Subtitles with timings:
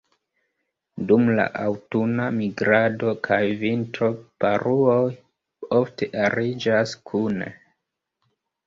[1.11, 4.11] Dum la aŭtuna migrado kaj vintro,
[4.47, 4.99] paruoj
[5.83, 7.55] ofte ariĝas kune.